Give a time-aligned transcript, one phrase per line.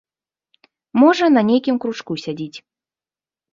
[1.01, 2.57] Можа, на нейкім кручку сядзіць.